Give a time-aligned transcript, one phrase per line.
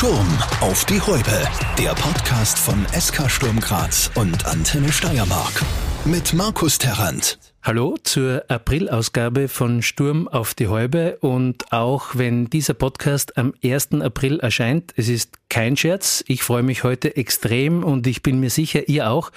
[0.00, 1.46] Sturm auf die Häupe.
[1.76, 5.62] Der Podcast von SK Sturm Graz und Antenne Steiermark.
[6.06, 7.38] Mit Markus Terrant.
[7.62, 14.00] Hallo zur April-Ausgabe von Sturm auf die Häube und auch wenn dieser Podcast am 1.
[14.00, 18.48] April erscheint, es ist kein Scherz, ich freue mich heute extrem und ich bin mir
[18.48, 19.30] sicher, ihr auch,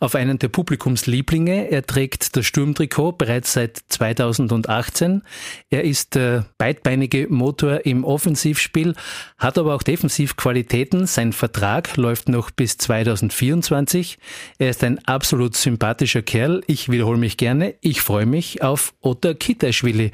[0.00, 1.70] auf einen der Publikumslieblinge.
[1.70, 5.22] Er trägt das Sturmtrikot bereits seit 2018.
[5.68, 8.94] Er ist der beidbeinige Motor im Offensivspiel,
[9.36, 11.06] hat aber auch Defensivqualitäten.
[11.06, 14.18] Sein Vertrag läuft noch bis 2024.
[14.58, 16.62] Er ist ein absolut sympathischer Kerl.
[16.66, 17.74] Ich wiederhole mich gerne.
[17.80, 20.12] Ich freue mich auf Otter Kitaschwili.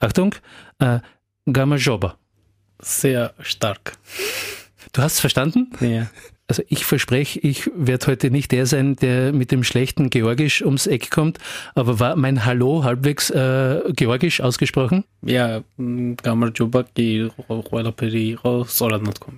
[0.00, 0.34] Achtung,
[0.80, 0.98] äh,
[1.46, 2.16] Gamajoba.
[2.80, 3.96] Sehr stark.
[4.92, 5.70] Du hast es verstanden?
[5.80, 6.08] Ja.
[6.50, 10.88] Also ich verspreche, ich werde heute nicht der sein, der mit dem schlechten Georgisch ums
[10.88, 11.38] Eck kommt,
[11.76, 15.04] aber war mein Hallo halbwegs äh, Georgisch ausgesprochen?
[15.22, 17.30] Ja, Gamajoba, die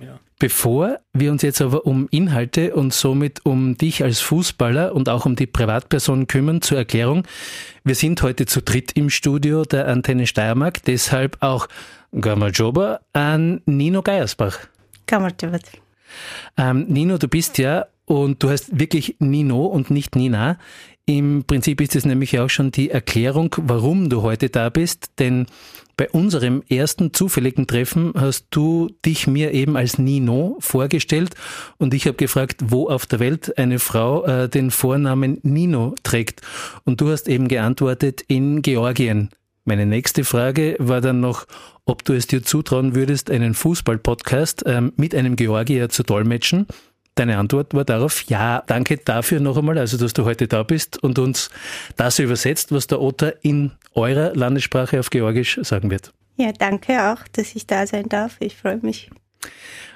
[0.01, 0.19] ja.
[0.39, 5.27] Bevor wir uns jetzt aber um Inhalte und somit um dich als Fußballer und auch
[5.27, 7.27] um die Privatperson kümmern, zur Erklärung,
[7.83, 11.67] wir sind heute zu dritt im Studio der Antenne Steiermark, deshalb auch
[12.11, 14.57] Gamaljoba an Nino Geiersbach.
[15.07, 15.59] Gamaljoba.
[16.57, 20.57] Ähm, Nino, du bist ja, und du heißt wirklich Nino und nicht Nina.
[21.05, 25.47] Im Prinzip ist es nämlich auch schon die Erklärung, warum du heute da bist, denn
[25.97, 31.35] bei unserem ersten zufälligen Treffen hast du dich mir eben als Nino vorgestellt
[31.77, 36.41] und ich habe gefragt, wo auf der Welt eine Frau äh, den Vornamen Nino trägt.
[36.85, 39.29] Und du hast eben geantwortet in Georgien.
[39.65, 41.45] Meine nächste Frage war dann noch,
[41.85, 46.67] ob du es dir zutrauen würdest, einen Fußball-Podcast ähm, mit einem Georgier zu dolmetschen.
[47.15, 51.01] Deine Antwort war darauf, ja, danke dafür noch einmal, also dass du heute da bist
[51.01, 51.49] und uns
[51.95, 56.11] das übersetzt, was der Otter in eurer Landessprache auf Georgisch sagen wird.
[56.35, 58.37] Ja, danke auch, dass ich da sein darf.
[58.39, 59.11] Ich freue mich.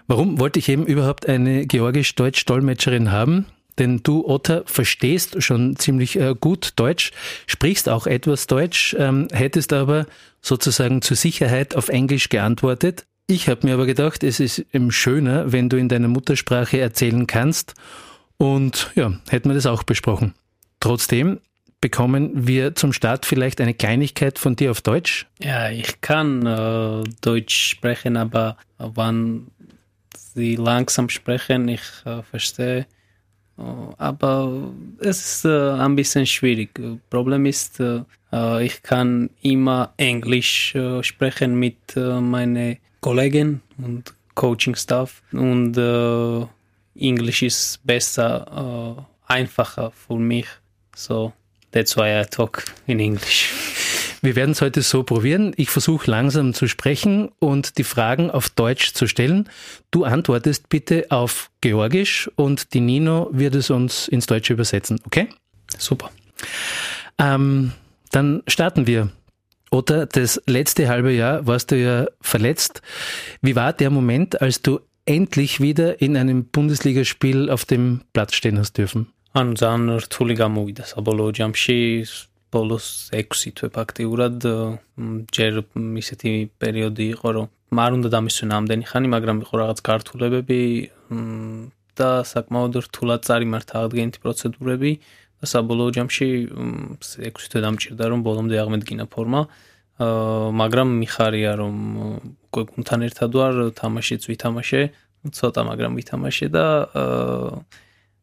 [0.08, 3.48] Warum wollte ich eben überhaupt eine georgisch-deutsch-Dolmetscherin haben?
[3.80, 7.12] Denn du, Otter, verstehst schon ziemlich äh, gut Deutsch,
[7.46, 10.06] sprichst auch etwas Deutsch, ähm, hättest aber
[10.42, 13.06] sozusagen zur Sicherheit auf Englisch geantwortet.
[13.28, 17.28] Ich habe mir aber gedacht, es ist eben schöner, wenn du in deiner Muttersprache erzählen
[17.28, 17.74] kannst.
[18.38, 20.34] Und ja, hätten wir das auch besprochen.
[20.80, 21.40] Trotzdem
[21.82, 25.28] bekommen wir zum Start vielleicht eine Kleinigkeit von dir auf Deutsch?
[25.40, 29.48] Ja, ich kann äh, Deutsch sprechen, aber wann
[30.16, 32.86] sie langsam sprechen, ich äh, verstehe.
[33.58, 33.62] Äh,
[33.98, 36.80] aber es ist äh, ein bisschen schwierig.
[37.10, 38.04] Problem ist, äh,
[38.64, 45.78] ich kann immer Englisch sprechen mit meinen Kollegen und Coaching-Staff und
[47.00, 50.48] Englisch ist besser, einfacher für mich.
[50.94, 51.32] So,
[51.72, 53.54] that's why I talk in English.
[54.22, 55.54] Wir werden es heute so probieren.
[55.58, 59.50] Ich versuche langsam zu sprechen und die Fragen auf Deutsch zu stellen.
[59.92, 65.00] Du antwortest bitte auf Georgisch und die Nino wird es uns ins Deutsche übersetzen.
[65.06, 65.30] Okay?
[65.78, 66.12] Super.
[67.20, 67.74] Ähm,
[68.12, 69.10] dann starten wir.
[69.70, 72.82] Oder das letzte halbe Jahr warst du ja verletzt.
[73.42, 78.58] Wie war der Moment, als du endlich wieder in einem Bundesligaspiel auf dem Platz stehen
[78.58, 79.08] hast dürfen?
[79.34, 82.88] Anzan Rtuliga Muidas, Abolo Jamshis, ბოლოს
[83.22, 84.50] 6 თვე ფაქტიურად
[85.38, 85.62] ჯერ
[86.04, 87.48] ისეთი პერიოდი იყო რომ
[87.78, 90.62] მარ უნდა დამისვენა ამდენი ხანი მაგრამ იყო რაღაც გართულებები
[91.98, 94.92] და საკმაოდ რთულად წარიმართა აღდგენითი პროცედურები
[95.42, 96.28] და საბოლოო ჯამში
[97.08, 99.42] 6 თვე დამჭირდა რომ ბოლომდე აღმედგინა ფორმა.
[100.62, 101.76] მაგრამ მიხარია რომ
[102.46, 104.82] უკვე გუნდთან ერთად ვარ თამაშიც ვითამაშე
[105.34, 106.66] ცოტა მაგრამ ვითამაშე და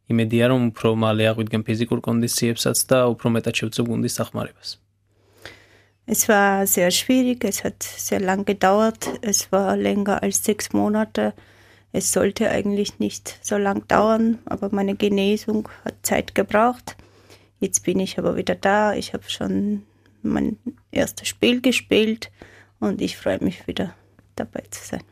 [0.09, 4.77] იმედია რომ უფრო მალე აღვიდგენ ფიზიკურ კონდიციებსაც და უფრო მეტად შევწევ გუნდის სახმარებას
[6.09, 11.35] Es war sehr schwierig, es hat sehr lang gedauert, es war länger als sechs Monate.
[11.91, 16.97] Es sollte eigentlich nicht so lang dauern, aber meine Genesung hat Zeit gebraucht.
[17.59, 18.95] Jetzt bin ich aber wieder da.
[18.95, 19.83] Ich habe schon
[20.23, 20.57] mein
[20.89, 22.31] erstes Spiel gespielt
[22.79, 23.94] und ich freue mich wieder
[24.35, 25.03] dabei zu sein.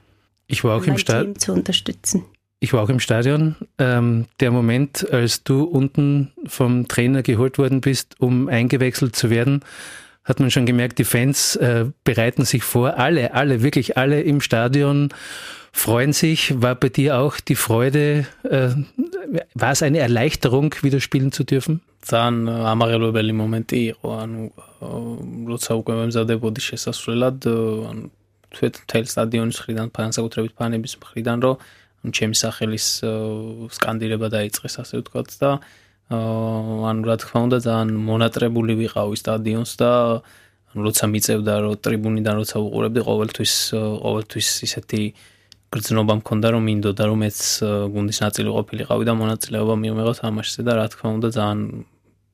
[0.47, 1.35] Ich war auch im Stadion.
[1.37, 2.25] zu unterstützen.
[2.61, 3.55] Ich war auch im Stadion.
[3.77, 9.61] Ähm, der Moment, als du unten vom Trainer geholt worden bist, um eingewechselt zu werden,
[10.23, 12.97] hat man schon gemerkt, die Fans äh, bereiten sich vor.
[12.97, 15.09] Alle, alle, wirklich alle im Stadion
[15.71, 16.61] freuen sich.
[16.61, 18.69] War bei dir auch die Freude, äh,
[19.53, 21.81] war es eine Erleichterung, wieder spielen zu dürfen?
[22.07, 22.35] ძალიან
[22.71, 24.43] ამაღელვებელი მომენტი იყო, ანუ
[25.51, 27.37] როცა უკვე მემზადებოდი შესასვლელად,
[27.89, 28.03] ანუ
[28.55, 32.86] თვეთ თელ სტადიონის მხრიდან, განსაკუთრებით ფანების მხრიდან, რომ ანუ ჩემი სახელის
[33.78, 35.50] სკანდირება დაიწყეს, ასე ვთქვათ და
[36.10, 39.90] ანუ რა თქმა უნდა ძალიან მონატრებული ვიყავი სტადიონს და
[40.72, 43.54] ანუ როცა მიწევდა რომ ტრიბუნიდან როცა უყურებდი ყოველთვის
[44.02, 45.02] ყოველთვის ისეთი
[45.72, 47.38] გრძნობა მქონდა რომ მინდოდა რომ ეს
[47.94, 51.60] გუნდის ნაწილი ყოფილიყავი და მონაწილეობა მიიღო თამაშზე და რა თქმა უნდა ძალიან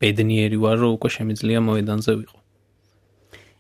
[0.03, 2.39] ბედნიერი ვარ რომ უკვე შემიძლია მოედანზე ვიყო.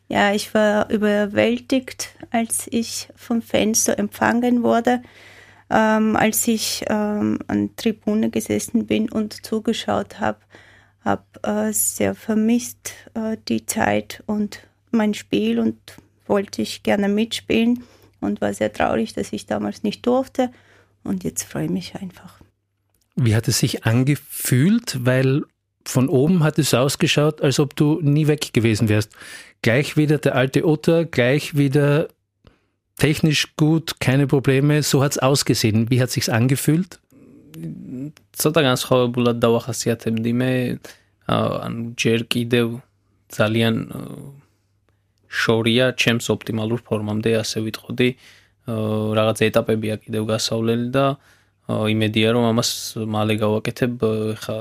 [0.09, 3.43] Ja, ich war überwältigt, als ich vom
[3.75, 5.03] so empfangen wurde,
[5.71, 10.39] ähm, als ich ähm, an Tribune gesessen bin und zugeschaut habe,
[11.05, 14.61] habe äh, sehr vermisst äh, die Zeit und
[14.91, 15.77] mein Spiel und
[16.27, 17.85] wollte ich gerne mitspielen
[18.21, 20.51] und war sehr traurig, dass ich damals nicht durfte.
[21.05, 22.41] Und jetzt freue ich mich einfach.
[23.17, 25.05] Wie hat es sich angefühlt?
[25.05, 25.45] Weil
[25.85, 29.13] von oben hat es ausgeschaut, als ob du nie weg gewesen wärst.
[29.63, 32.09] Gleich wieder der alte Otter, gleich wieder
[32.99, 34.83] technisch gut, keine Probleme.
[34.83, 35.91] So hat es ausgesehen.
[35.91, 36.99] Wie hat es sich angefühlt?
[38.39, 40.51] ცოტა განსხვავებულად დავახასიათებდი მე
[41.29, 42.67] ანუ ჯერ კიდევ
[43.35, 43.75] ძალიან
[45.29, 48.09] შორია ჩემს ოპტიმალურ ფორმამდე ასე ვიტყოდი
[49.19, 51.07] რაღაც ეტაპებია კიდევ გასავლელი და
[51.69, 52.71] იმედია რომ ამას
[53.15, 53.93] მალე გავაკეთებ
[54.45, 54.57] ხა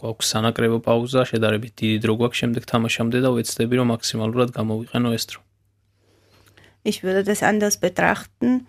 [0.00, 5.24] გვაქვს სანაკრებო პაუზა შედარებით დიდი დრო გვაქვს შემდეგ თამაშამდე და ვეცდები რომ მაქსიმალურად გამოვიყენო ეს
[5.28, 5.40] დრო
[6.84, 8.68] Ich würde das anders betrachten.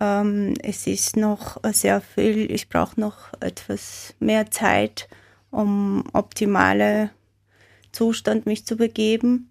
[0.00, 5.08] Ähm, es ist noch sehr viel, ich brauche noch etwas mehr Zeit,
[5.50, 7.10] um optimale
[7.92, 9.50] Zustand mich zu begeben.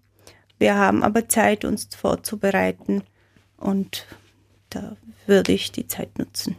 [0.58, 3.02] Wir haben aber Zeit, uns vorzubereiten
[3.58, 4.06] und
[4.70, 4.96] da
[5.26, 6.56] würde ich die Zeit nutzen.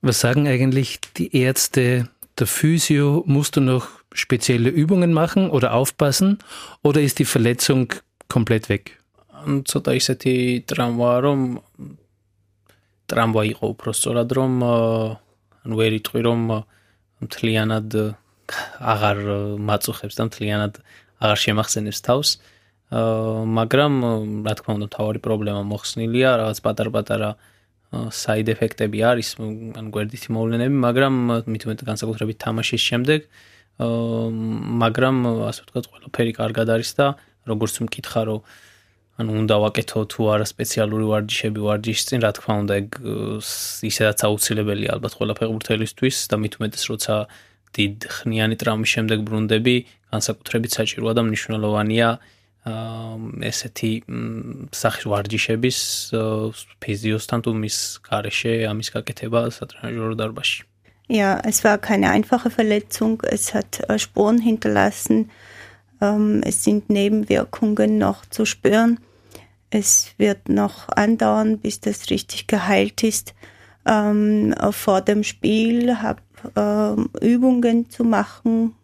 [0.00, 2.08] Was sagen eigentlich die Ärzte?
[2.38, 6.38] Der Physio, musst du noch spezielle Übungen machen oder aufpassen
[6.82, 7.92] oder ist die Verletzung
[8.28, 8.98] komplett weg?
[9.44, 10.34] ცოტა ისეთი
[10.70, 11.38] ტრამვაა, რომ
[13.10, 16.40] ტრამვა იყო უფრო სწორად, რომ ანუ ვერ იტყვი, რომ
[17.24, 17.88] მთლიანად
[18.80, 19.18] აღარ
[19.70, 20.72] მაწუხებს და მთლიანად
[21.24, 22.30] აღარ შემახსენებს თავს.
[23.58, 23.92] მაგრამ
[24.44, 27.30] რა თქმა უნდა თავარი პრობლემა მოხსნილია, რაღაც პატარ-პატარა
[28.10, 29.28] side effect-ები არის,
[29.78, 31.14] ან გვერდითი მოვლენები, მაგრამ
[31.46, 33.20] მithumet განსაკუთრებით თამაშის შემდეგ
[33.82, 35.16] მაგრამ
[35.50, 37.06] ასე ვთქვათ, ყველაფერი კარგად არის და
[37.50, 38.40] როგორც მკითხა, რომ
[39.14, 42.88] ანუ უნდა ვაკეთო თუ არა სპეციალური ვარჯიშები ვარჯიშის წინ, რა თქმა უნდა, ეგ
[43.90, 47.14] ისედაც აუცილებელია ალბათ ყველა ფეხბურთელისთვის და მით უმეტეს როცა
[47.78, 49.76] დიდ ხნიანი ტრამვის შემდეგ ბრუნდები,
[50.14, 52.08] განსაკუთრებით საჭიროა და მნიშვნელოვანია
[53.44, 53.92] ესეთი
[54.72, 55.78] სახის ვარჯიშების
[56.80, 57.76] ფიზიოსთან თუ მის
[58.08, 60.62] გარეშე ამის გაკეთება სატრენაჟერო დარბაზში.
[61.08, 63.22] Ja, es war keine einfache Verletzung.
[63.28, 65.28] Es hat Spuren hinterlassen.
[66.00, 69.00] Ähm, es sind Nebenwirkungen noch zu spüren.
[69.70, 73.34] Es wird noch andauern, bis das richtig geheilt ist.
[73.86, 76.22] Ähm, vor dem Spiel habe
[76.56, 78.74] ähm, Übungen zu machen.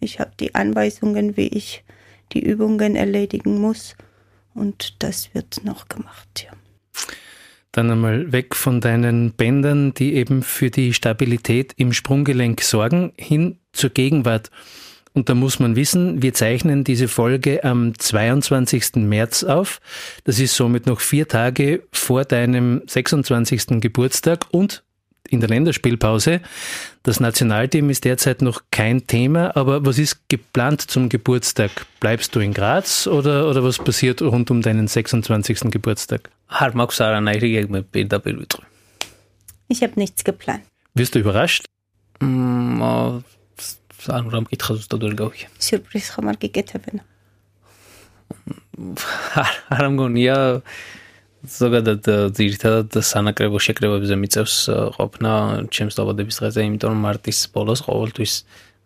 [0.00, 1.84] Ich habe die Anweisungen, wie ich
[2.32, 3.96] die Übungen erledigen muss.
[4.54, 6.52] Und das wird noch gemacht, ja.
[7.72, 13.60] Dann einmal weg von deinen Bändern, die eben für die Stabilität im Sprunggelenk sorgen, hin
[13.72, 14.50] zur Gegenwart.
[15.14, 18.96] Und da muss man wissen, wir zeichnen diese Folge am 22.
[18.96, 19.80] März auf.
[20.24, 23.80] Das ist somit noch vier Tage vor deinem 26.
[23.80, 24.82] Geburtstag und
[25.28, 26.40] in der Länderspielpause.
[27.02, 31.70] Das Nationalteam ist derzeit noch kein Thema, aber was ist geplant zum Geburtstag?
[32.00, 35.70] Bleibst du in Graz oder, oder was passiert rund um deinen 26.
[35.70, 36.30] Geburtstag?
[39.68, 40.62] Ich habe nichts geplant.
[40.94, 41.64] Wirst du überrascht?
[42.20, 42.82] Mm,
[44.10, 45.46] ანუ რა მკითხა ზუსტად ვერ გავიქე.
[45.62, 46.96] სიურპრიზ ხომ არ გიკეთებენ?
[49.72, 50.36] არ მგონია
[51.42, 52.02] ზოგადად
[52.38, 54.56] ძირითადად სანაკრებო შეკრებებზე მიწევს
[54.96, 55.32] ყოფნა
[55.74, 58.32] ჩემს დაბადების დღეზე, იმიტომ რომ მარტის ბოლოს ყოველთვის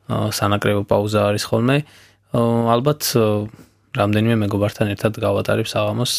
[0.08, 1.76] სანაკრებო პაუზა არის ხოლმე.
[2.36, 3.02] ალბათ
[3.96, 6.12] რამდენიმე მეგობართან ერთად გავატარებ საღამოს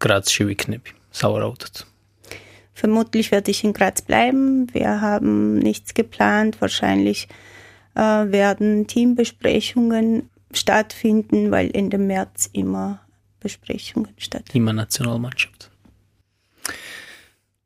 [0.00, 1.74] გრაცში ვიქნები, სავარაუდოდ.
[2.80, 4.72] Vermutlich werde ich in Graz bleiben.
[4.72, 6.62] Wir haben nichts geplant.
[6.62, 7.28] Wahrscheinlich
[7.94, 13.02] äh, werden Teambesprechungen stattfinden, weil Ende März immer
[13.38, 14.56] Besprechungen stattfinden.
[14.56, 15.70] Immer Nationalmannschaft.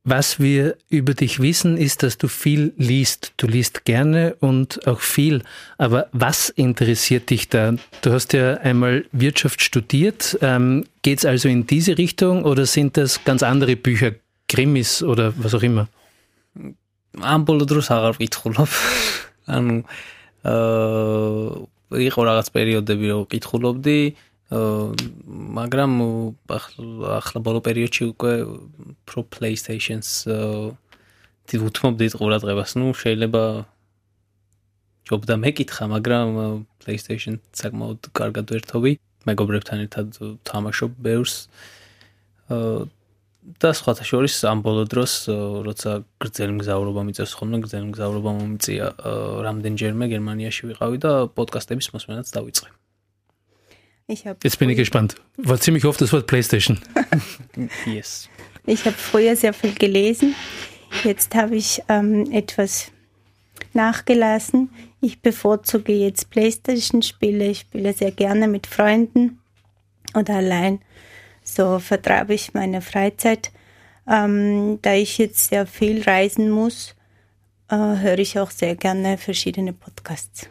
[0.02, 3.35] Was wir über dich wissen, ist, dass du viel liest.
[3.37, 5.44] Du liest gerne und auch viel.
[5.78, 7.76] Aber was interessiert dich da?
[8.02, 10.37] Du hast ja einmal Wirtschaft studiert.
[10.42, 14.12] Ähm, Geht es also in diese Richtung oder sind das ganz andere Bücher
[14.54, 15.90] Krimis oder was auch immer?
[17.18, 18.70] ამ ბოლო დროს აღარ ვკითხულობ.
[19.54, 19.75] ანუ
[20.50, 23.99] აა იყო რაღაც პერიოდები რომ ვკითხულობდი,
[25.58, 25.92] მაგრამ
[27.18, 28.32] ახლა ბოლო პერიოდში უკვე
[29.08, 30.26] pro PlayStation-ს
[31.44, 32.70] თი უთმობდი ყურადღებას.
[32.78, 33.42] ნუ შეიძლება
[35.04, 36.28] ჯობდა მეკითხა, მაგრამ
[36.80, 38.92] PlayStation საკმაოდ კარგად ვერთობი.
[39.25, 40.08] მეგობრებთან ერთად
[40.44, 41.49] თამაშობ ბევრს.
[42.52, 42.88] აა
[43.59, 45.13] და სხვათა შორის ამ ბოლო დროს
[45.65, 48.85] როცა გრძელი მგზავრობა მიწევს ხოლმე გრძელი მგზავრობა მომიწია
[49.47, 52.69] რამდენჯერმე გერმანიაში ვიყავი და პოდკასტების მოსმენაც დავიწყე.
[54.09, 55.15] Ich habe Jetzt bin ich gespannt.
[55.38, 56.79] War ziemlich oft das Wort PlayStation.
[57.85, 58.27] yes.
[58.65, 60.35] Ich habe früher sehr viel gelesen.
[61.03, 62.91] Jetzt habe ich ähm, etwas
[63.73, 64.69] nachgelassen.
[65.01, 67.49] Ich bevorzuge jetzt PlayStation-Spiele.
[67.49, 69.39] Ich spiele sehr gerne mit Freunden
[70.15, 70.79] oder allein.
[71.44, 73.52] So vertrabe ich meine Freizeit.
[74.08, 76.94] Ähm, da ich jetzt sehr viel reisen muss,
[77.68, 80.48] äh, höre ich auch sehr gerne verschiedene Podcasts.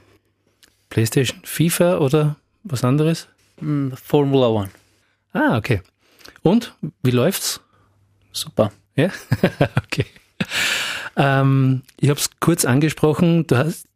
[0.89, 3.27] PlayStation, FIFA oder was anderes?
[3.59, 4.69] Mm, Formula One.
[5.33, 5.81] Ah, okay.
[6.41, 7.59] Und wie läuft's?
[8.31, 8.71] Super.
[8.95, 9.09] Ja,
[9.83, 10.05] okay.
[11.15, 13.45] Ähm, ich habe es kurz angesprochen.
[13.47, 13.87] Du hast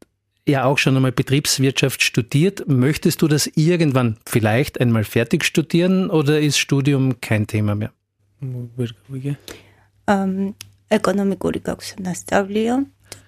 [0.46, 2.66] ja auch schon einmal Betriebswirtschaft studiert.
[2.66, 7.92] Möchtest du das irgendwann vielleicht einmal fertig studieren oder ist Studium kein Thema mehr?
[10.02, 10.54] Um,
[10.90, 12.74] ეკონომიკური გაქვს ნასწავლია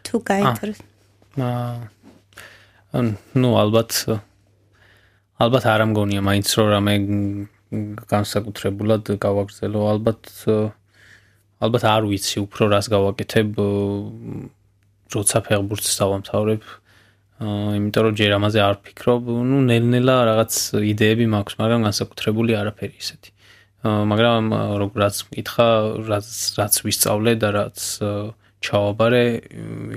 [0.05, 0.83] თუ გაინტერესებს?
[1.39, 3.03] აა
[3.39, 3.93] ნუ ალბათ
[5.39, 6.95] ალბათ არ ამგონია მაინც რომ რამე
[8.11, 10.23] განსაკუთრებულად გავაგრძელო ალბათ
[11.63, 13.55] ალბათ არ ვიცი უფრო რას გავაკეთებ
[15.15, 16.85] როცა ფეხბურთს დავამთავრებ აა
[17.40, 23.32] იმიტომ რომ ჯერ ამაზე არ ფიქრობ, ну ნელ-ნელა რაღაც იდეები მაქვს, მაგრამ განსაკუთრებული არაფერი ისეთი.
[24.12, 24.44] მაგრამ
[24.84, 25.70] როგორც მკითხა,
[26.12, 26.28] რაც
[26.60, 27.80] რაც ვისწავლე და რაც
[28.60, 29.24] ჩავაბარე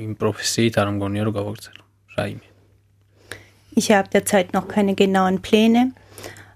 [0.06, 1.82] იმ პროფესიით არ მგონია რომ გავაგრძელო.
[2.18, 2.48] რაიმე.
[3.74, 5.92] Ich habe derzeit noch keine genauen Pläne.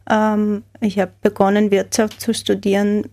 [0.08, 3.04] Ähm, ich habe begonnen, Wirtschaft zu studieren.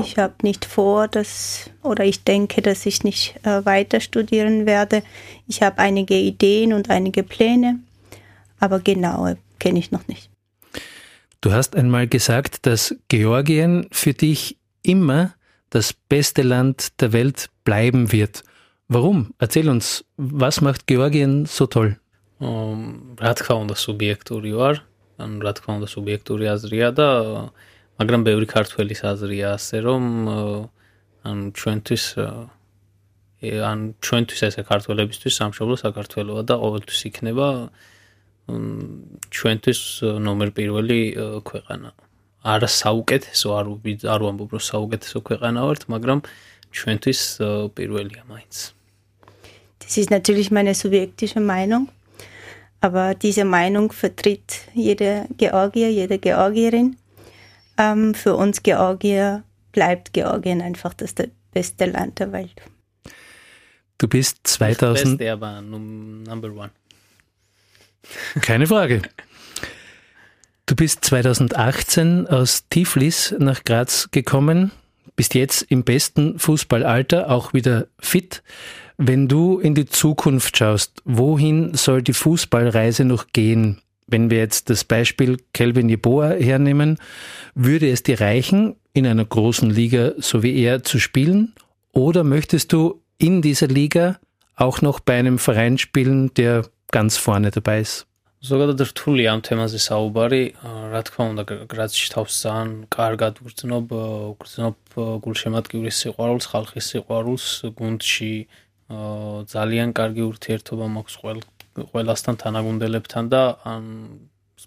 [0.00, 5.02] ich habe nicht vor, dass oder ich denke, dass ich nicht äh, weiter studieren werde.
[5.46, 7.80] Ich habe einige Ideen und einige Pläne,
[8.60, 10.30] aber genau kenne ich noch nicht.
[11.40, 15.34] Du hast einmal gesagt, dass Georgien für dich immer
[15.70, 18.44] das beste Land der Welt bleiben wird.
[18.88, 19.34] Warum?
[19.38, 21.98] Erzähl uns, was macht Georgien so toll?
[22.38, 24.82] Um, radka onda subjekt uriar,
[25.18, 27.08] radka onda subjekt uriaz riada.
[27.22, 27.50] Uh,
[27.98, 30.02] მაგრამ ბევრი ქართველის აზრია ასე რომ
[31.24, 32.04] ანუ ჩვენთვის
[33.44, 37.48] ან ჩვენთვის ესე ქართველებისთვის სამშობლო საქართველოა და ყოველთვის იქნება
[39.36, 39.80] ჩვენთვის
[40.26, 41.00] ნომერ პირველი
[41.48, 41.88] ქვეყანა.
[42.44, 43.66] არა საუკეთესო, არ
[44.04, 46.18] არ ვამბობ რომ საუკეთესო ქვეყანა ვართ, მაგრამ
[46.76, 47.20] ჩვენთვის
[47.76, 48.56] პირველია მაინც.
[49.80, 51.88] Das ist natürlich meine subjektive Meinung.
[52.80, 56.96] Aber diese Meinung vertritt jeder Georgier, jede Georgierin.
[57.78, 61.14] Ähm, für uns Georgier bleibt Georgien einfach das
[61.52, 62.62] beste Land der Welt.
[63.98, 65.18] Du bist 2000.
[65.18, 66.70] Beste, aber number one.
[68.40, 69.02] Keine Frage.
[70.66, 74.72] Du bist 2018 aus Tiflis nach Graz gekommen,
[75.14, 78.42] bist jetzt im besten Fußballalter, auch wieder fit.
[78.96, 83.80] Wenn du in die Zukunft schaust, wohin soll die Fußballreise noch gehen?
[84.07, 86.97] Wenn wir jetzt das Beispiel Kelvin Jeboa hernehmen,
[87.53, 91.53] würde es dir reichen, in einer großen Liga so wie er zu spielen?
[91.93, 94.19] Oder möchtest du in dieser Liga
[94.55, 98.09] auch noch bei einem Verein spielen, der ganz vorne dabei ist?
[98.39, 103.91] ზოგადად რთული ამ თემაზე საუბარი, რა თქმა უნდა, გრაცში თავს ძალიან კარგად ვგრძნობ,
[104.39, 104.77] ვგრძნობ
[105.25, 108.33] გულშემატკივრის სიყვარულს, ხალხის სიყვარულს, გუნდში
[109.55, 111.43] ძალიან კარგი ურთიერთობა მაქვს ყველ
[111.74, 113.42] ყველასთან თანაგუნდელებთან და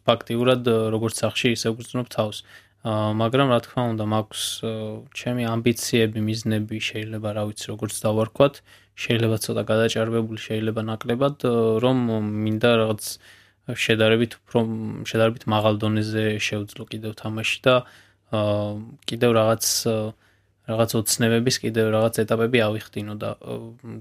[0.08, 2.44] ფაქტიურად როგორც სახში ისე გრძნობ თავს.
[2.88, 4.44] მაგრამ რა თქმა უნდა მაქვს
[5.20, 8.54] ჩემი ამბიციები, მიზნები შეიძლება რა ვიცი როგორც დავარქვათ,
[8.98, 11.38] შეიძლება ცოტა გადაჭარბებული, შეიძლება ნაკლებად,
[11.84, 11.98] რომ
[12.46, 13.04] მინდა რაღაც
[13.68, 14.60] შედარებით უფრო
[15.10, 17.76] შედარებით მაღალ დონეზე შევძლო კიდევ თამაში და
[19.12, 19.66] კიდევ რაღაც
[20.68, 23.30] რაღაც ოცნებების კიდევ რაღაც ეტაპები ავიხდინო და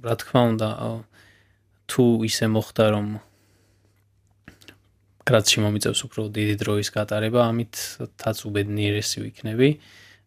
[0.07, 0.69] რა თქმა უნდა
[1.91, 3.07] თუ ისე მოხდა რომ
[5.27, 9.71] კრაცში მომიწევს უფრო დიდი დროის გატარება, ამითაც უბედნიერესი ვიქნები.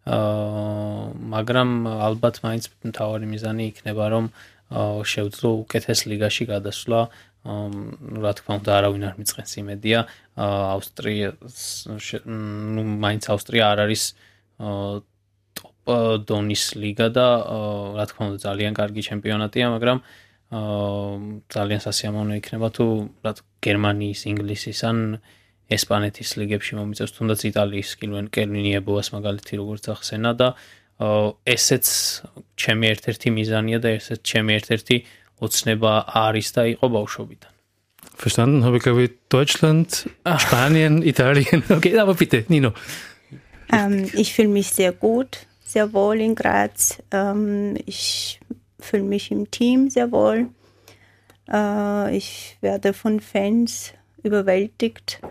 [0.09, 1.03] აა
[1.35, 4.25] მაგრამ ალბათ მაინც მთავარი მიზანი იქნება რომ
[5.11, 6.99] შევძლო უკეთეს ლიგაში გადასვლა.
[7.47, 7.67] აა
[8.23, 9.99] რა თქმა უნდა არავინ არ მიწყენს იმედია.
[10.35, 11.29] ავსტრია
[12.75, 14.03] ნუ მაინც ავსტრია არ არის
[14.59, 17.27] აა დონის ლიგა და
[17.97, 22.85] რა თქმა უნდა ძალიან კარგი ჩემპიონატია, მაგრამ აა ძალიან სასიამოვნო იქნება თუ
[23.25, 24.97] რა გერმანიის, ინგლისის ან
[25.69, 30.47] ესპანეთის ლიგებში მომიწევს, თუნდაც იტალიის კილვენ კერნინიებოას მაგალითი როგორც ახსენა და
[31.45, 31.85] ესეც
[32.57, 34.97] ჩემი ერთ-ერთი მიზანია და ესეც ჩემი ერთ-ერთი
[35.45, 35.91] ოცნება
[36.25, 37.51] არის და იყო ბავშვობიდან.
[38.19, 41.63] Verstanden, habe ich glaube ich Deutschland, Spanien, Italien.
[41.69, 42.73] Okay, aber bitte, Nino.
[43.71, 47.01] Ähm, ich fühle mich sehr gut sehr wohl in Graz.
[47.11, 48.39] Ähm, ich
[48.79, 50.49] fühle mich im Team sehr wohl.
[51.51, 53.93] Äh, ich werde von Fans
[54.23, 55.21] überwältigt.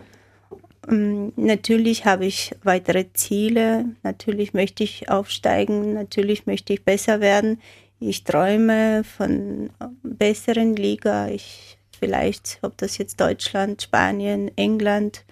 [0.89, 3.85] Ähm, natürlich habe ich weitere Ziele.
[4.03, 5.93] Natürlich möchte ich aufsteigen.
[5.93, 7.61] Natürlich möchte ich besser werden.
[7.99, 9.71] Ich träume von
[10.03, 11.27] besseren Liga.
[11.27, 15.25] Ich vielleicht, ob das jetzt Deutschland, Spanien, England,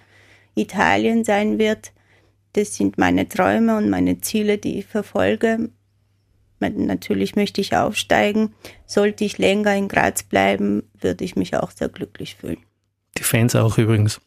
[0.54, 1.92] Italien sein wird.
[2.52, 5.70] Das sind meine Träume und meine Ziele, die ich verfolge
[6.59, 8.53] Natürlich möchte ich aufsteigen.
[8.85, 12.57] Sollte ich länger in Graz bleiben, würde ich mich auch sehr glücklich fühlen.
[13.17, 14.21] Die Fans auch übrigens.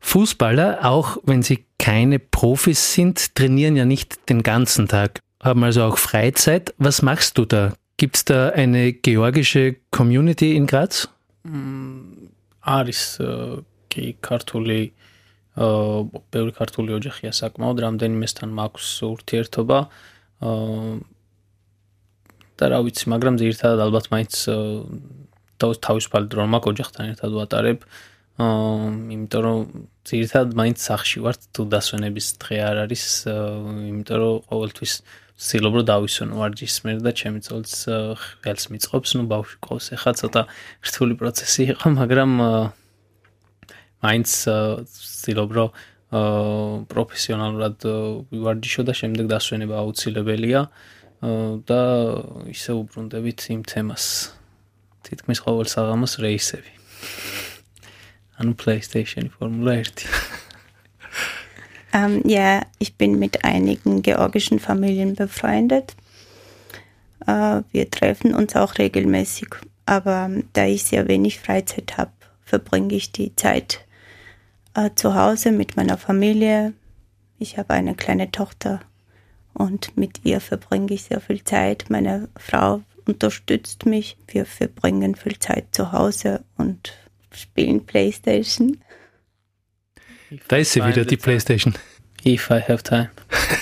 [0.00, 5.84] Fußballer, auch wenn sie keine Profis sind, trainieren ja nicht den ganzen Tag, haben also
[5.84, 6.74] auch Freizeit.
[6.78, 7.74] Was machst du da?
[7.96, 11.08] Gibt es da eine georgische Community in Graz?
[12.60, 13.00] არის
[13.90, 14.92] კი ქართული
[15.56, 19.78] ბევრი ქართული ოჯახია საკმაოდ რამდენიმესთან მაქვს ურთიერთობა
[22.59, 24.33] და რა ვიცი მაგრამ ძირითადად ალბათ მაინც
[25.59, 27.79] თავისუფალი დრო მაქვს ოჯახთან ერთად ვატარებ.
[28.35, 29.59] იმიტომ რომ
[30.03, 34.93] ძირითადად მაინც სახში ვარ თუ დასვენების დღე არ არის იმიტომ რომ ყოველთვის
[35.35, 37.73] ვცდილობ რომ დავისვენო ვარჯიშმერ და ჩემი წოლს
[38.43, 40.41] ხელს მიწყობს ნუ ბავშვი ყავს ახლა ცოტა
[40.83, 42.31] რთული პროცესი იყო მაგრამ
[44.03, 44.29] მაინც
[44.83, 45.69] ვცდილობ რომ
[46.91, 47.77] პროფესიონალურად
[48.31, 50.61] ვივარჯიშო და შემდეგ დასვენება აუცილებელია
[51.24, 51.80] და
[52.48, 54.04] ისე უბრუნდებით იმ თემას
[55.04, 56.72] თითქმის ყოველ საღამოს რეისები
[58.40, 60.06] ანუ PlayStation Formula 1
[61.92, 65.96] Ähm, ja, ich bin mit einigen georgischen Familien befreundet.
[67.26, 69.48] Äh, wir treffen uns auch regelmäßig.
[69.86, 72.12] Aber da ich sehr wenig Freizeit habe,
[72.44, 73.80] verbringe ich die Zeit
[74.74, 76.74] äh, zu Hause mit meiner Familie.
[77.38, 78.80] Ich habe eine kleine Tochter
[79.55, 81.85] und mit ihr verbringe ich sehr viel Zeit.
[81.89, 84.17] Meine Frau unterstützt mich.
[84.27, 86.93] Wir verbringen viel Zeit zu Hause und
[87.31, 88.77] spielen Playstation.
[90.47, 91.75] Da ist sie wieder, die Playstation.
[92.25, 93.09] If I have time.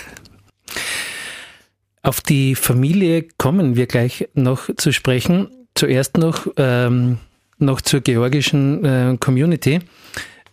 [2.01, 5.49] Auf die Familie kommen wir gleich noch zu sprechen.
[5.75, 7.19] Zuerst noch, ähm,
[7.59, 9.79] noch zur georgischen äh, Community.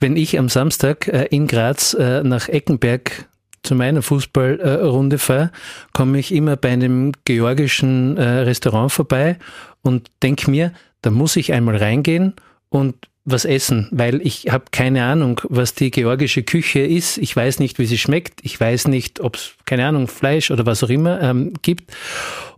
[0.01, 3.29] Wenn ich am Samstag äh, in Graz äh, nach Eckenberg
[3.63, 5.51] zu meiner Fußballrunde fahre,
[5.93, 9.37] komme ich immer bei einem georgischen äh, Restaurant vorbei
[9.83, 12.35] und denke mir, da muss ich einmal reingehen
[12.69, 12.95] und
[13.25, 17.19] was essen, weil ich habe keine Ahnung, was die georgische Küche ist.
[17.19, 18.41] Ich weiß nicht, wie sie schmeckt.
[18.43, 21.93] Ich weiß nicht, ob es, keine Ahnung, Fleisch oder was auch immer ähm, gibt.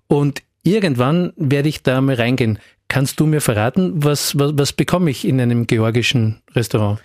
[0.06, 2.58] Und irgendwann werde ich da mal reingehen.
[2.88, 7.00] Kannst du mir verraten, was, was, was bekomme ich in einem georgischen Restaurant?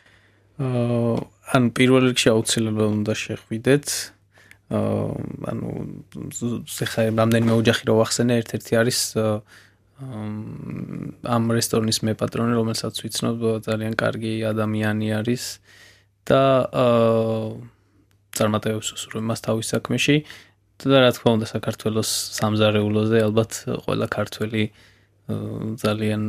[1.55, 3.87] ან პირველ რიგში აუცილებლად უნდა შეხვიდეთ.
[4.67, 5.67] ანუ
[6.91, 8.99] ხა რამდენიმე ოჯახი რო ვახსენე, ერთ-ერთი არის
[9.97, 15.43] ამ რესტორნის მეპატრონი, რომელსაც ვიცნობ, ძალიან კარგი ადამიანი არის
[16.27, 17.77] და აა
[18.37, 20.17] წარმატებებს უსურვებს მას თავის საქმეში.
[20.77, 23.51] და რა თქმა უნდა, საქართველოს სამზარეულოზე ალბათ
[23.87, 24.63] ყველა ქართველი
[25.81, 26.21] ძალიან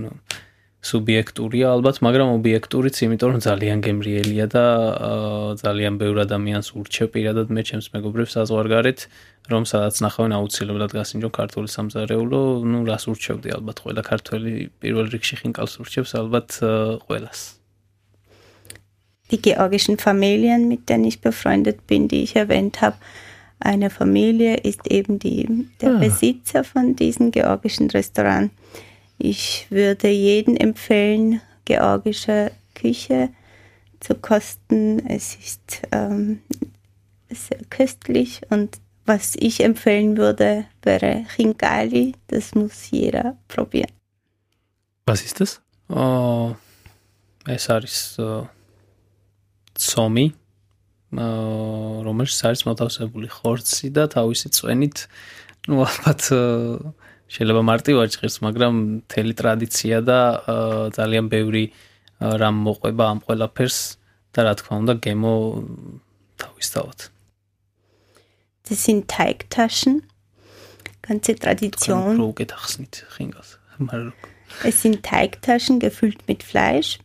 [0.79, 4.65] სუბიექტურია ალბათ, მაგრამ ობიექტურიც, იმიტომ რომ ძალიან გემრიელია და
[5.59, 8.99] ძალიან ბევრ ადამიანს ურჩევ პირადად მე ჩემს მეგობრებს საზღვარგარეთ,
[9.51, 15.35] რომ სადაც ნახავენ აუცილებლად გასინჯო ქართული სამზარეულო, ну, რას ურჩევდი ალბათ ყველა ქართველი პირველ რიგში
[15.43, 16.49] ხინკალს ურჩევს ალბათ
[17.11, 17.41] ყველას.
[19.29, 22.97] Die georgischen Familien, mit denen ich befreundet bin, die ich erwähnt habe,
[23.61, 25.99] eine Familie ist eben die, der ah.
[25.99, 28.51] Besitzer von diesem georgischen Restaurant.
[29.18, 33.30] Ich würde jedem empfehlen, georgische Küche
[34.00, 35.06] zu kosten.
[35.08, 36.42] Es ist ähm,
[37.30, 42.16] sehr köstlich und was ich empfehlen würde, wäre Chingali.
[42.28, 43.92] Das muss jeder probieren.
[45.06, 45.62] Was ist das?
[45.90, 46.56] Oh,
[47.46, 48.16] es არის
[49.76, 50.28] ცომი,
[52.08, 55.04] რომელშიც არის მოთავსებული ხორცი და თავისი წვენით,
[55.68, 56.30] ну, ალბათ
[57.34, 58.74] შეიძლება მარტივად ჭირს, მაგრამ
[59.08, 60.20] მთელი ტრადიცია და
[60.98, 61.64] ძალიან ბევრი
[62.22, 63.80] რამ მოყვება ამ ყველაფერს
[64.34, 65.34] და რა თქმა უნდა გემო
[66.42, 67.00] თავისთავად.
[68.64, 70.04] Das sind Teigtaschen,
[71.02, 72.00] ganze Tradition.
[74.64, 77.00] Es sind Teigtaschen gefüllt mit Fleisch.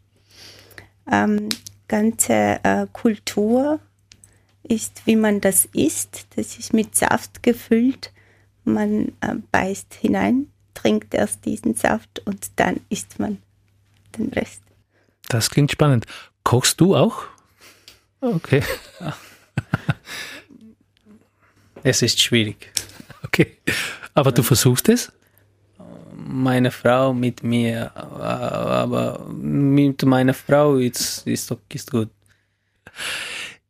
[1.10, 1.48] Ähm,
[1.88, 3.80] ganze äh, Kultur
[4.62, 6.26] ist, wie man das isst.
[6.36, 8.11] Das ist mit Saft gefüllt
[8.65, 13.37] man äh, beißt hinein, trinkt erst diesen Saft und dann isst man
[14.17, 14.61] den Rest.
[15.29, 16.05] Das klingt spannend.
[16.43, 17.23] Kochst du auch?
[18.21, 18.63] Okay.
[21.83, 22.71] es ist schwierig.
[23.23, 23.57] Okay.
[24.13, 25.11] Aber du versuchst es?
[26.15, 32.09] Meine Frau mit mir, aber mit meiner Frau ist, ist, ist gut.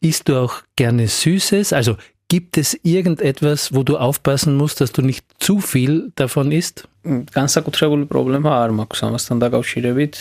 [0.02, 1.74] Isst du auch gerne Süßes?
[1.74, 1.98] Also
[2.33, 6.87] gibt es irgendetwas, wo du aufpassen musst, dass du nicht zu viel davon isst?
[7.09, 10.15] განსაკუთრებული პრობლემა არ მაქვს ამასთან დაკავშირებით.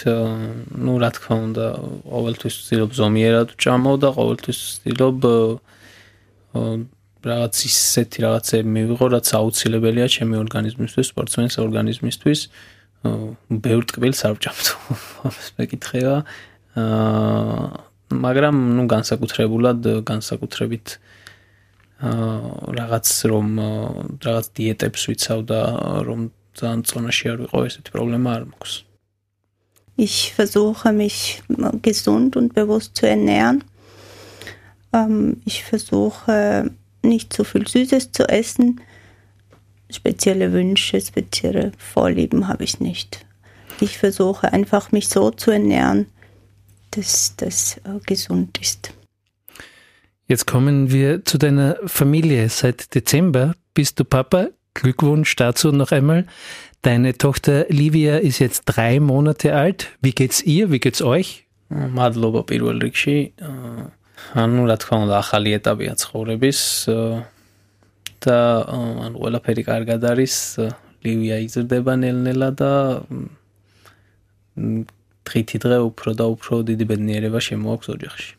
[0.80, 1.65] ну, რა თქმა უნდა,
[2.08, 5.17] ყოველთვის ვცდილობ ზომიერად ვჭამო და ყოველთვის ვცდილობ
[7.27, 12.39] რაღაც ისეთი რაღაცები მივიღო, რაც აუცილებელია ჩემი ორგანიზმისთვის, სპორტსმენის ორგანიზმისთვის.
[13.51, 14.65] ბევრ ტკბილს არ ვჭამთ.
[15.27, 16.17] ამას მეკითხება.
[16.80, 21.11] აა მაგრამ ну განსაკუთრებულად განსაკუთრებით აა
[22.01, 23.47] რაღაც რომ
[24.25, 25.62] რაღაც დიეტებს ვიცავ და
[26.06, 28.73] რომ ძალიან წონაში არ ვიყო ესეთი პრობლემა არ მაქვს.
[29.97, 31.41] Ich versuche mich
[31.82, 33.63] gesund und bewusst zu ernähren.
[34.93, 36.69] Ähm, ich versuche
[37.01, 38.80] nicht zu viel Süßes zu essen.
[39.89, 43.25] Spezielle Wünsche, spezielle Vorlieben habe ich nicht.
[43.80, 46.06] Ich versuche einfach mich so zu ernähren,
[46.91, 48.93] dass das äh, gesund ist.
[50.32, 52.49] Jetzt kommen wir zu deiner Familie.
[52.49, 54.47] Seit Dezember bist du Papa.
[54.73, 56.25] Glückwunsch dazu noch einmal.
[56.82, 59.89] Deine Tochter Livia ist jetzt drei Monate alt.
[60.01, 60.71] Wie geht's ihr?
[60.71, 61.47] Wie geht's euch?
[61.67, 63.17] მადლობა პირველ რიგში.
[64.36, 66.60] ანუ რა თქმა უნდა ახალი ეტაპია ცხოვრების
[68.23, 68.38] და
[69.06, 70.36] ანუ ყველაფერი კარგად არის.
[71.06, 72.71] ლივია იზრდება ნელ-ნელა და
[75.27, 78.32] დღითი დღე უფრო და უფრო დიდი ბედნიერება შემოაქვს ოჯახში.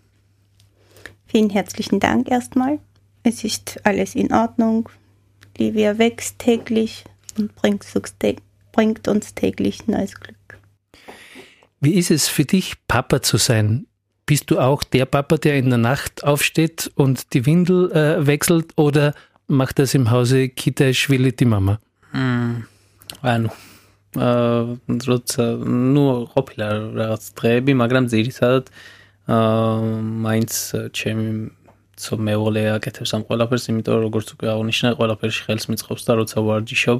[1.34, 2.78] Vielen herzlichen Dank erstmal.
[3.24, 4.88] Es ist alles in Ordnung.
[5.58, 7.84] Livia wächst täglich und bringt,
[8.72, 10.60] bringt uns täglich neues Glück.
[11.82, 13.88] Wie ist es für dich, Papa zu sein?
[14.28, 18.67] Bist du auch der Papa, der in der Nacht aufsteht und die Windel äh, wechselt
[18.76, 19.15] oder
[19.48, 21.80] macht das im Hause Kita Schwille die Mama?
[22.12, 22.67] Hm, ah, mm,
[23.24, 23.50] bueno.
[24.15, 24.78] Äh, uh,
[25.38, 28.63] äh, nu copilul äh, ăsta trebuie, magram ziri să
[29.29, 30.53] მაინც
[30.95, 31.27] ჩემი
[31.99, 36.38] ცო მეოლე აკეთებს ამ ყველაფერს, იმიტომ რომ როგორც უკვე აღნიშნა, ყველაფერში ხელს მიწყობს და როცა
[36.49, 36.99] ვარჯიშობ,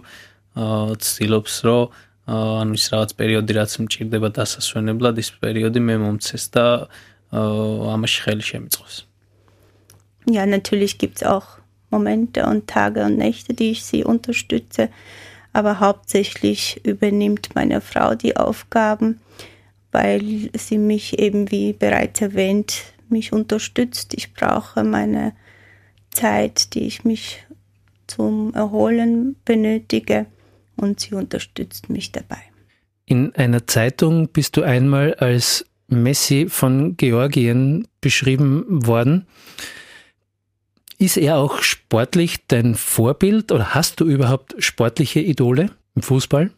[0.59, 1.83] აა ცდილობს რომ
[2.29, 6.67] ანუ ის რაღაც პერიოდი რაც მჭირდება დასასვენებლად, ის პერიოდი მე მომცეს და
[7.33, 8.95] აა ამაში ხელი შემიწყოს.
[10.29, 11.57] Ja, natürlich gibt's auch
[11.91, 14.91] Momente und Tage und Nächte, die ich sie unterstütze.
[15.53, 19.21] aber hauptsächlich übernimmt meine Frau die Aufgaben,
[19.94, 24.14] weil sie mich eben, wie bereits erwähnt, mich unterstützt.
[24.16, 25.34] Ich brauche meine
[26.12, 27.46] Zeit, die ich mich
[28.08, 30.26] zum Erholen benötige
[30.76, 32.42] und sie unterstützt mich dabei.
[33.06, 39.28] In einer Zeitung bist du einmal als Messi von Georgien beschrieben worden.
[40.98, 46.52] Ist er auch sportlich dein Vorbild oder hast du überhaupt sportliche Idole im Fußball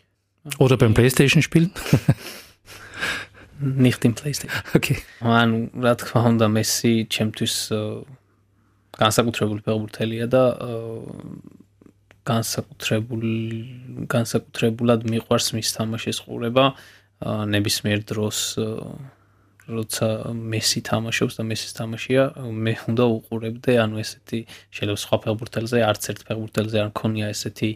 [0.59, 1.71] oder beim Playstation-Spielen?
[3.59, 4.61] Nicht im Playstation.
[4.75, 4.99] Okay.
[5.23, 7.55] ანუ რა თქმა უნდა მესი ჩემთვის
[8.99, 10.43] განსაკუთრებული ფეხბურთელია და
[12.27, 13.23] განსაკუთრებულ
[14.11, 16.65] განსაკუთრებულად მიყვარს მის თამაშის ყურება
[17.23, 18.39] ნებისმიერ დროს
[19.65, 24.39] როცა მესი თამაშობს და მესის თამაშია, მე უნდა უყურებდე, ანუ ესეთი
[24.69, 27.71] შეიძლება სხვა ფეხბურთელზე, არც ერთ ფეხბურთელზე არ მქონია ესეთი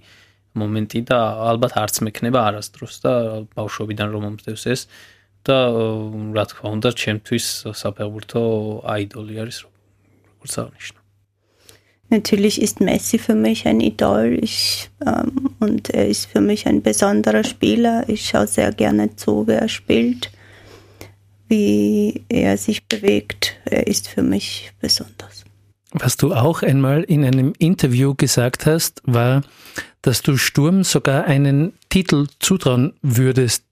[0.60, 1.18] მომენტი და
[1.50, 3.14] ალბათ არც მექნება არასდროს და
[3.58, 4.82] ბავშვობიდან რომ მომწევს ეს
[5.49, 5.59] და
[6.37, 7.47] რა თქმა უნდა, ჩემთვის
[7.81, 8.43] საფეხბურთო
[8.95, 10.99] აიდოლი არის როგორც აღნიშნო.
[12.11, 16.83] Natürlich ist Messi für mich ein Idol ich, ähm, und er ist für mich ein
[16.83, 18.05] besonderer Spieler.
[18.09, 20.31] Ich schaue sehr gerne zu, wer er spielt.
[21.49, 23.57] wie er sich bewegt.
[23.65, 25.45] Er ist für mich besonders.
[25.93, 29.43] Was du auch einmal in einem Interview gesagt hast, war,
[30.03, 33.65] dass du Sturm sogar einen Titel zutrauen würdest,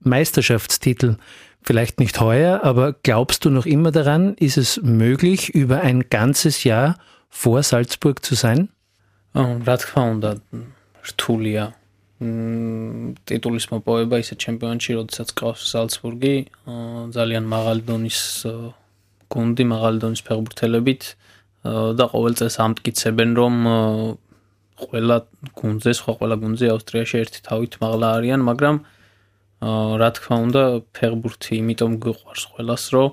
[0.00, 1.16] Meisterschaftstitel.
[1.62, 6.64] Vielleicht nicht heuer, aber glaubst du noch immer daran, ist es möglich, über ein ganzes
[6.64, 6.98] Jahr
[7.30, 8.68] vor Salzburg zu sein?
[9.34, 10.30] Oh, რა თქმა უნდა,
[11.10, 11.64] რთულია.
[13.26, 16.36] ტიტულის მოპოვება ისე ჩემპიონატში, როდესაც ყავს ზალცბურგი,
[17.16, 18.20] ძალიან მაღალი დონის
[19.34, 21.02] გუნდი, მაღალი დონის ფეხბურთელებით
[21.98, 23.54] და ყოველ წელს ამტკიცებენ, რომ
[24.84, 25.16] ყველა
[25.58, 28.76] გუნდზე, სხვა ყველა გუნდზე ავსტრიაში ერთი თავით მაღლა არიან, მაგრამ
[29.59, 30.63] რა თქმა უნდა,
[30.95, 33.07] ფეხბურთი იმიტომ გიყვარს ყველას, რომ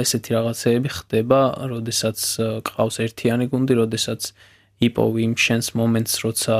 [0.00, 2.18] ესეთი რაღაცეები ხდება, როდესაც
[2.64, 4.32] ყავს ერთიანი გუნდი, როდესაც
[4.80, 6.56] იპოვი იმ შენს მომენტს, როცა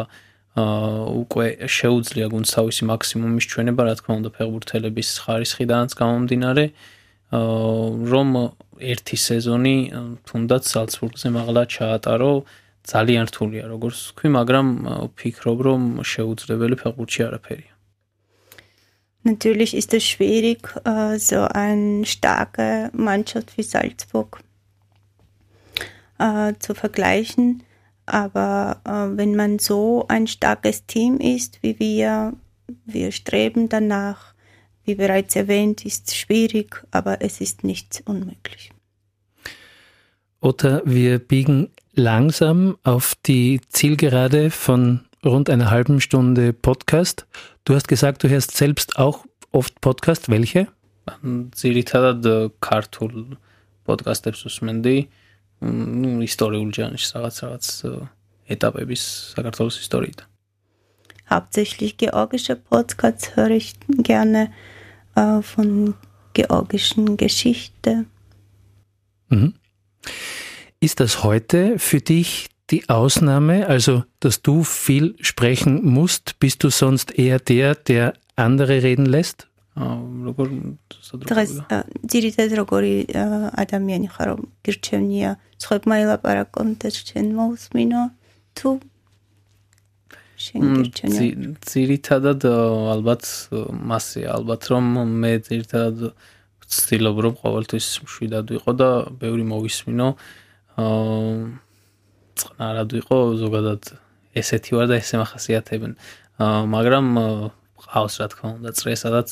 [0.57, 6.65] უკვე შეუძლია გუნდს თავისი მაქსიმუმის ჩვენება, რა თქმა უნდა, ფეხბურთელების ხარისხიდანაც გამომდინარე,
[8.13, 8.29] რომ
[8.81, 9.77] ერთი სეზონი
[10.29, 12.33] თუნდაც ზალცბურგზე მაღლა ჩაატარო
[12.87, 14.67] ძალიან რთულია როგორც თქვი, მაგრამ
[15.13, 17.76] ვფიქრობ, რომ შეუძლებელი ფეხბურთში არაფერია.
[19.27, 24.41] Natürlich ist es schwierig, äh, so eine starke Mannschaft wie Salzburg
[26.21, 27.65] äh, zu vergleichen.
[28.07, 32.35] Aber äh, wenn man so ein starkes Team ist wie wir,
[32.85, 34.33] wir streben danach,
[34.85, 38.71] wie bereits erwähnt, ist es schwierig, aber es ist nicht unmöglich.
[40.41, 47.27] Oder wir biegen langsam auf die Zielgerade von rund einer halben Stunde Podcast.
[47.66, 50.30] Du hast gesagt, du hörst selbst auch oft Podcast.
[50.30, 50.68] Welche?
[51.62, 52.28] ძირითადად
[52.64, 53.14] ქართულ
[53.90, 54.98] პოდკასტებს უსმენდი
[55.62, 57.66] ნუ ისტორიულ ჟანრში რაღაც რაღაც
[58.56, 59.04] ეტაპების
[59.36, 60.28] საქართველოს ისტორიიდან.
[61.32, 64.52] Hauptsächlich georgische Podcasts höre ich gerne
[65.16, 65.96] äh, von
[66.34, 68.06] georgischen Geschichte.
[69.30, 69.54] Mhm.
[70.82, 76.39] Ist das heute für dich die Ausnahme, also dass du viel sprechen musst?
[76.41, 79.47] Bist du sonst eher der, der andere reden lässt?
[79.77, 83.13] ძირითადად როგორი
[83.61, 88.09] ადამიანი ხარ რომ გირჩევნია სხვებმა ელაპარაკონ და შენ მოусმინო
[88.57, 88.81] თუ
[90.41, 93.53] შენ გირჩევნია ძირითადად ალბათ
[93.93, 94.85] მასე ალბათ რომ
[95.21, 96.17] მე ძირითადად
[96.65, 100.09] ვცდილობ რომ ყოველთვის მშვიდად ვიყო და ბევრი მოვისმინო
[100.81, 101.66] აა
[102.41, 103.93] წყნარად ვიყო ზოგადად
[104.37, 105.93] ესეთი ვარ და ესე მახასიათებენ
[106.77, 107.07] მაგრამ
[107.87, 109.31] ყავს რა თქმა უნდა წრე სადაც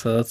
[0.00, 0.30] სადაც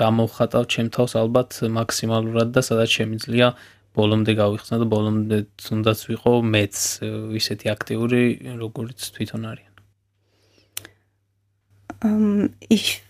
[0.00, 3.52] გამოვხატავ ჩემ თავს ალბათ მაქსიმალურად და სადაც შემიძლია
[3.94, 6.80] ბოლომდე გავიხსნა და ბოლომდე თუნდაც ვიყო მეც
[7.40, 8.22] ისეთი აქტიური
[8.58, 9.74] როგორც თვითონ არიან.
[12.04, 13.02] Ähm, ich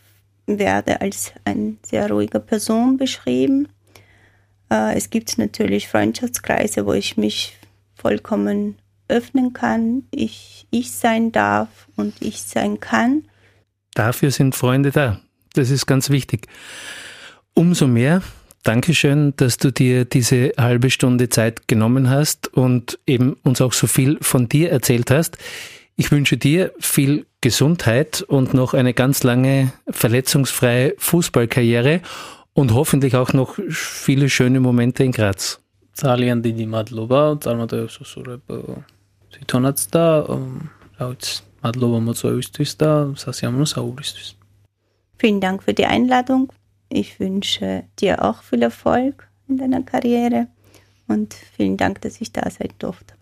[0.47, 3.69] werde als eine sehr ruhige Person beschrieben.
[4.71, 7.57] Äh, es gibt natürlich Freundschaftskreise, wo ich mich
[7.95, 8.77] vollkommen
[9.09, 13.25] öffnen kann, ich ich sein darf und ich sein kann.
[13.95, 15.21] Dafür sind Freunde da.
[15.53, 16.49] Das ist ganz wichtig.
[17.55, 18.23] Umso mehr
[18.65, 23.87] Dankeschön, dass du dir diese halbe Stunde Zeit genommen hast und eben uns auch so
[23.87, 25.37] viel von dir erzählt hast.
[25.97, 32.01] Ich wünsche dir viel Gesundheit und noch eine ganz lange verletzungsfreie Fußballkarriere
[32.54, 35.60] und hoffentlich auch noch viele schöne Momente in Graz.
[36.00, 38.44] ძალიან დიდი მადლობა წარმატებებს უსურვებ
[39.36, 40.06] თვითონაც და
[41.00, 42.90] რა ვიცი მადლობა მოწვევისთვის და
[43.24, 44.28] სასიამოვნო საუბრისთვის.
[45.20, 46.44] Vielen Dank für die Einladung.
[47.02, 50.48] Ich wünsche dir auch viel Erfolg in deiner Karriere
[51.08, 53.14] und vielen Dank, dass ich da sein durfte.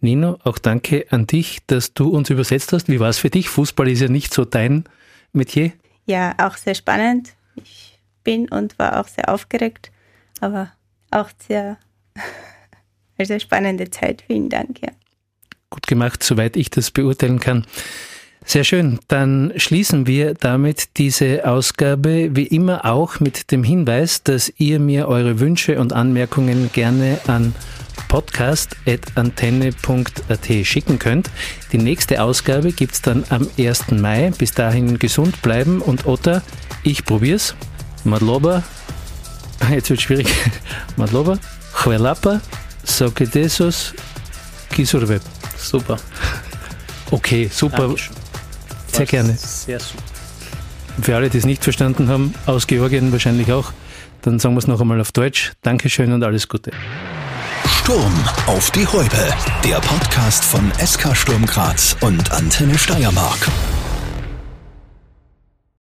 [0.00, 2.88] Nino, auch danke an dich, dass du uns übersetzt hast.
[2.88, 3.48] Wie war es für dich?
[3.48, 4.84] Fußball ist ja nicht so dein
[5.32, 5.72] Metier.
[6.06, 7.34] Ja, auch sehr spannend.
[8.23, 9.91] Bin und war auch sehr aufgeregt,
[10.39, 10.71] aber
[11.11, 11.77] auch sehr,
[13.21, 14.23] sehr spannende Zeit.
[14.27, 14.89] Vielen Dank, ja.
[15.69, 17.65] Gut gemacht, soweit ich das beurteilen kann.
[18.45, 18.99] Sehr schön.
[19.07, 25.07] Dann schließen wir damit diese Ausgabe wie immer auch mit dem Hinweis, dass ihr mir
[25.07, 27.53] eure Wünsche und Anmerkungen gerne an
[28.07, 31.29] podcast.antenne.at schicken könnt.
[31.71, 33.91] Die nächste Ausgabe gibt es dann am 1.
[33.91, 34.31] Mai.
[34.35, 36.41] Bis dahin gesund bleiben und Otta,
[36.83, 37.55] ich probier's.
[38.03, 38.63] Madloba,
[39.71, 40.27] jetzt wird schwierig.
[40.97, 41.37] Madloba,
[41.73, 42.41] Chwelapa,
[42.83, 43.93] Sokedesos,
[44.71, 45.21] Kisurweb.
[45.57, 45.97] Super.
[47.11, 47.87] Okay, super.
[47.87, 48.15] Dankeschön.
[48.91, 49.33] Sehr gerne.
[49.35, 50.03] Sehr super.
[51.01, 53.71] Für alle, die es nicht verstanden haben, aus Georgien wahrscheinlich auch,
[54.21, 55.53] dann sagen wir es noch einmal auf Deutsch.
[55.61, 56.71] Dankeschön und alles Gute.
[57.67, 58.13] Sturm
[58.47, 59.33] auf die Häupe.
[59.63, 63.47] Der Podcast von SK Sturm Graz und Antenne Steiermark.